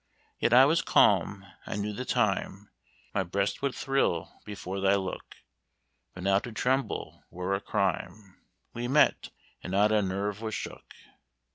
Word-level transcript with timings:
"Yet 0.39 0.51
I 0.51 0.65
was 0.65 0.81
calm: 0.81 1.45
I 1.67 1.75
knew 1.75 1.93
the 1.93 2.05
time 2.05 2.71
My 3.13 3.21
breast 3.21 3.61
would 3.61 3.75
thrill 3.75 4.33
before 4.45 4.79
thy 4.81 4.95
look; 4.95 5.35
But 6.15 6.23
now 6.23 6.39
to 6.39 6.51
tremble 6.51 7.23
were 7.29 7.53
a 7.53 7.61
crime 7.61 8.41
We 8.73 8.87
met, 8.87 9.29
and 9.61 9.73
not 9.73 9.91
a 9.91 10.01
nerve 10.01 10.41
was 10.41 10.55
shook. 10.55 10.95